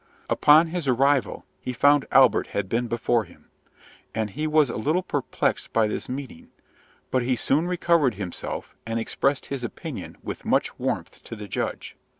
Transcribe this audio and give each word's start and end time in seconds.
Upon 0.31 0.69
his 0.69 0.87
arrival, 0.87 1.45
he 1.61 1.73
found 1.73 2.07
Albert 2.11 2.47
had 2.47 2.67
been 2.67 2.87
before 2.87 3.23
him: 3.25 3.51
and 4.15 4.31
he 4.31 4.47
was 4.47 4.71
a 4.71 4.75
little 4.75 5.03
perplexed 5.03 5.71
by 5.73 5.85
this 5.85 6.09
meeting; 6.09 6.49
but 7.11 7.21
he 7.21 7.35
soon 7.35 7.67
recovered 7.67 8.15
himself, 8.15 8.73
and 8.83 8.99
expressed 8.99 9.45
his 9.45 9.63
opinion 9.63 10.17
with 10.23 10.43
much 10.43 10.79
warmth 10.79 11.21
to 11.25 11.35
the 11.35 11.47
judge. 11.47 11.95